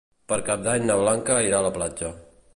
[0.31, 2.13] Per Cap d'Any na Blanca irà a la platja.